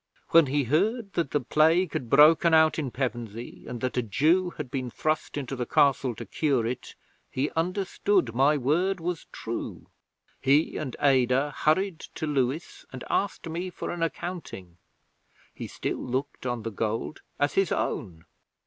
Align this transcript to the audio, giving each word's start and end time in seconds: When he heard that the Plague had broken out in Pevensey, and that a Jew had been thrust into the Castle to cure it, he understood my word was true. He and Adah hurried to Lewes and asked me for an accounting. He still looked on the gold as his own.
When 0.29 0.47
he 0.47 0.63
heard 0.63 1.13
that 1.13 1.29
the 1.29 1.39
Plague 1.39 1.93
had 1.93 2.09
broken 2.09 2.55
out 2.55 2.79
in 2.79 2.89
Pevensey, 2.89 3.67
and 3.67 3.81
that 3.81 3.97
a 3.97 4.01
Jew 4.01 4.49
had 4.57 4.71
been 4.71 4.89
thrust 4.89 5.37
into 5.37 5.55
the 5.55 5.67
Castle 5.67 6.15
to 6.15 6.25
cure 6.25 6.65
it, 6.65 6.95
he 7.29 7.51
understood 7.51 8.33
my 8.33 8.57
word 8.57 8.99
was 8.99 9.27
true. 9.31 9.85
He 10.41 10.75
and 10.75 10.95
Adah 10.99 11.51
hurried 11.55 11.99
to 12.15 12.25
Lewes 12.25 12.83
and 12.91 13.03
asked 13.11 13.47
me 13.47 13.69
for 13.69 13.91
an 13.91 14.01
accounting. 14.01 14.79
He 15.53 15.67
still 15.67 15.99
looked 16.03 16.47
on 16.47 16.63
the 16.63 16.71
gold 16.71 17.21
as 17.39 17.53
his 17.53 17.71
own. 17.71 18.25